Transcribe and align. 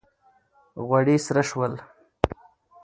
غوړي 0.85 1.17
سره 1.25 1.41
سول 1.49 1.73